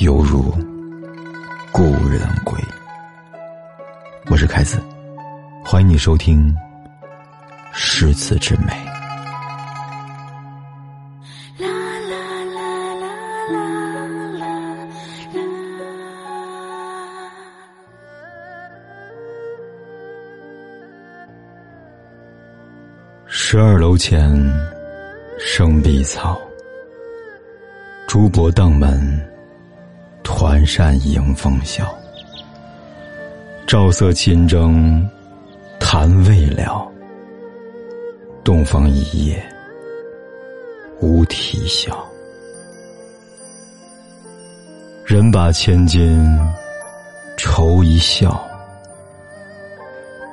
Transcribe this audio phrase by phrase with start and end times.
[0.00, 0.50] 犹如
[1.70, 2.58] 故人归。
[4.30, 4.82] 我是凯子，
[5.62, 6.54] 欢迎你收听
[7.74, 8.72] 诗词之美。
[11.58, 13.06] 啦啦啦啦
[13.50, 14.06] 啦啦
[14.38, 14.88] 啦。
[23.26, 24.32] 十二楼前
[25.38, 26.40] 生碧草，
[28.08, 29.31] 朱箔荡门。
[30.22, 31.92] 团扇迎风笑，
[33.66, 35.08] 照色亲征，
[35.78, 36.88] 谈未了。
[38.44, 39.40] 洞房一夜
[41.00, 42.04] 无啼笑，
[45.04, 46.24] 人把千金
[47.36, 48.44] 愁一笑。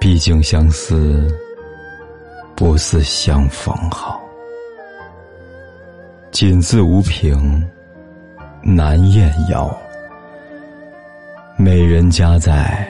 [0.00, 1.28] 毕竟相思
[2.54, 4.20] 不似相逢好，
[6.30, 7.62] 锦字无凭。
[8.62, 9.74] 难燕腰，
[11.56, 12.86] 美人家在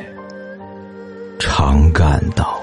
[1.38, 2.60] 长干道。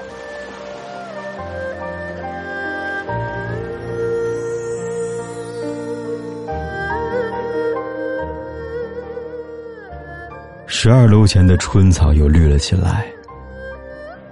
[10.66, 13.06] 十二楼前的春草又绿了起来，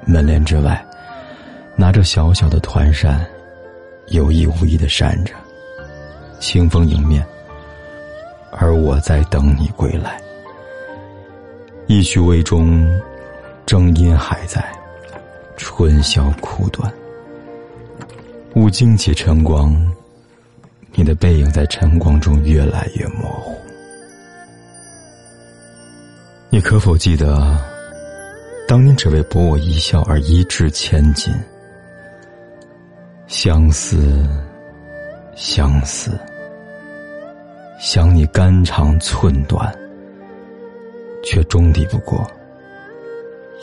[0.05, 0.85] 门帘之外，
[1.75, 3.25] 拿着小小的团扇，
[4.09, 5.33] 有意无意的扇着，
[6.39, 7.25] 清风迎面。
[8.57, 10.21] 而我在等你归来，
[11.87, 12.89] 一曲未终，
[13.67, 14.65] 正音还在，
[15.57, 16.93] 春宵苦短。
[18.55, 19.75] 雾惊起晨光，
[20.93, 23.59] 你的背影在晨光中越来越模糊。
[26.49, 27.59] 你可否记得，
[28.69, 31.35] 当年只为博我一笑而一掷千金？
[33.27, 34.25] 相思，
[35.35, 36.17] 相思。
[37.85, 39.71] 想你肝肠寸断，
[41.23, 42.27] 却终抵不过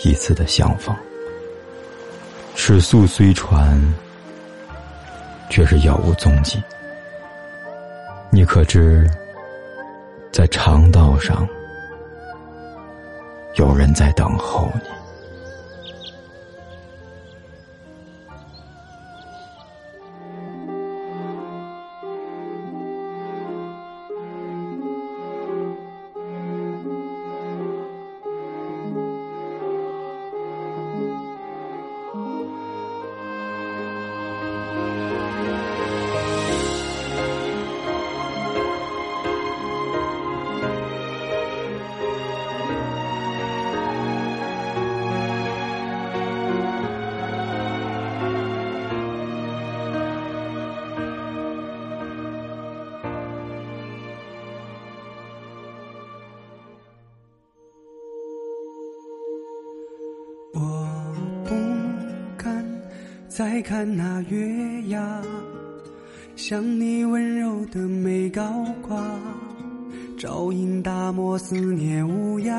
[0.03, 0.95] 一次的相逢。
[2.53, 3.81] 尺素虽传，
[5.49, 6.61] 却是杳无踪迹。
[8.29, 9.09] 你可知，
[10.31, 11.49] 在长道上，
[13.55, 15.00] 有人在等候你？
[63.41, 65.19] 再看那月牙，
[66.35, 69.03] 像你温柔的眉高挂，
[70.15, 72.53] 照影大漠思念无涯。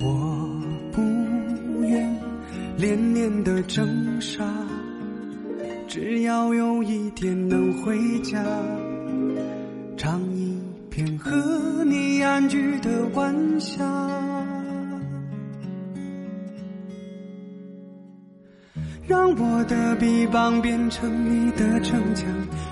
[0.00, 0.62] 我
[0.92, 1.00] 不
[1.80, 2.14] 愿
[2.76, 4.44] 连年的征沙，
[5.88, 8.44] 只要有一天能回家，
[9.96, 10.60] 唱一
[10.90, 14.27] 片和你安居的晚霞。
[19.36, 22.26] 我的臂膀变成你的城墙。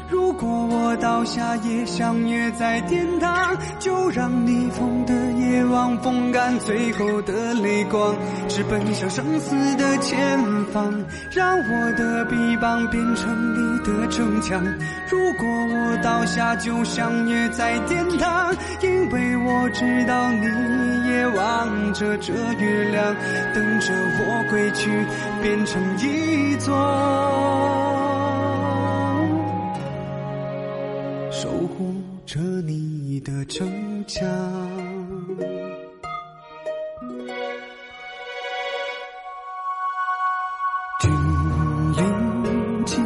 [0.08, 8.14] 如果我倒下也相约在天堂，就让逆风的夜望风干最后的泪光，
[8.48, 10.38] 直奔向生死的前
[10.72, 10.92] 方。
[11.32, 14.62] 让我的臂膀变成你的城墙。
[15.10, 23.14] 如果我倒下就相约在天堂，因为我知道你也望着这月亮，
[23.54, 24.90] 等着我归去，
[25.42, 26.45] 变成一。
[26.46, 26.72] 一座
[31.30, 31.92] 守护
[32.24, 33.68] 着你的城
[34.06, 34.24] 墙，
[41.00, 41.10] 君
[41.96, 43.04] 临近，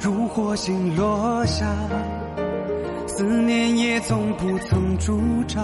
[0.00, 1.66] 如火星落下。
[3.06, 5.62] 思念也从不曾驻扎，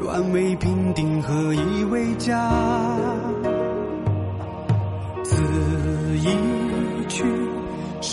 [0.00, 2.50] 乱为平定，何以为家？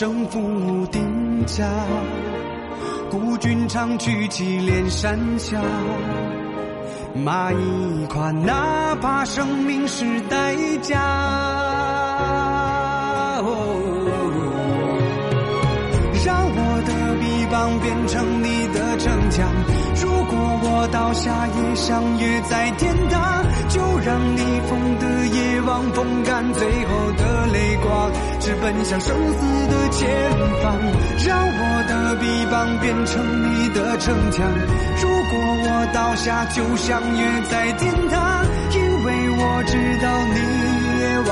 [0.02, 0.40] 胜负
[0.88, 1.64] 定家。
[3.12, 5.62] 孤军长驱祁连山下，
[7.14, 11.00] 马一跨，哪怕生命是代价。
[16.26, 19.48] 让我的臂膀变成你的城墙。
[20.02, 23.41] 如果我倒下也相约在天堂，
[23.72, 30.10] 就让逆风的夜望风干最后的泪光，直奔向生死的前
[30.62, 30.78] 方。
[31.26, 34.46] 让我的臂膀变成你的城墙。
[35.02, 40.40] 如果我倒下就相约在天堂，因为我知道你
[41.00, 41.32] 也望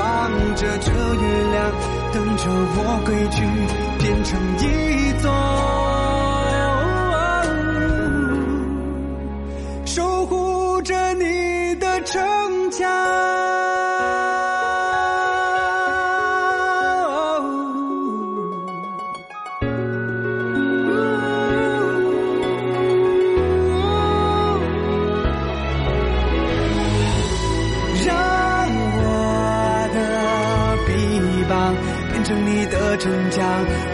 [0.55, 1.57] 着这月亮，
[2.13, 2.43] 等着
[2.77, 3.43] 我归去，
[3.99, 4.39] 变成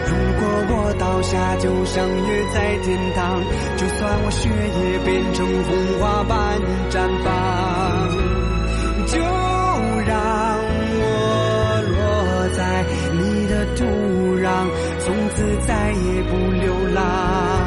[0.06, 3.40] 如果我倒下，就相约在天堂。
[3.76, 5.70] 就算我血液变成红
[6.00, 6.34] 花般
[6.90, 6.94] 绽
[7.24, 7.26] 放。
[9.06, 9.18] 就
[10.06, 10.14] 让
[10.98, 11.04] 我
[11.94, 11.96] 落
[12.56, 13.84] 在你的土
[14.36, 14.46] 壤，
[15.00, 16.64] 从此再也不流
[16.94, 17.65] 浪。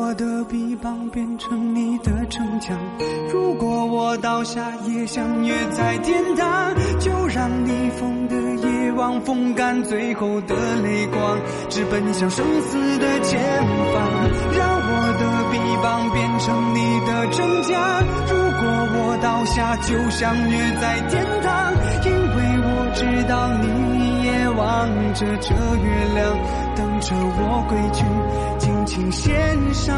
[0.00, 2.74] 我的臂膀变成你的城墙。
[3.30, 6.74] 如果我倒下，也相约在天堂。
[6.98, 8.34] 就让逆风的
[8.66, 11.38] 夜望风干最后的泪光，
[11.68, 13.38] 直奔向生死的前
[13.92, 14.08] 方。
[14.56, 18.02] 让我的臂膀变成你的城墙。
[18.26, 18.64] 如果
[18.96, 21.74] 我倒下，就相约在天堂，
[22.06, 26.24] 因为我知道你也望着这月亮，
[26.74, 28.00] 等着我归去，
[28.90, 29.96] 情献上，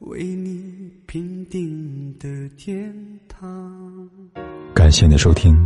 [0.00, 2.28] 为你平定的
[2.58, 2.94] 天
[3.26, 4.06] 堂。
[4.74, 5.56] 感谢你的收听。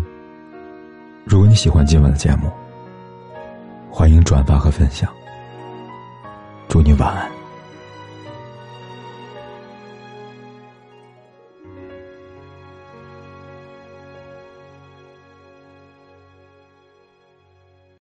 [1.25, 2.49] 如果你喜欢今晚的节目。
[3.91, 5.12] 欢迎转发和分享，
[6.69, 7.40] 祝你晚安。